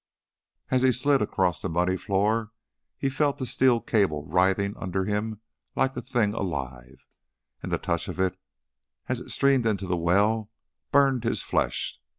[0.71, 2.51] As he slid across the muddy floor
[2.97, 5.41] he felt the steel cable writhing under him
[5.75, 7.05] like a thing alive,
[7.61, 8.35] and the touch of it
[9.07, 10.49] as it streamed into the well
[10.91, 11.99] burned his flesh.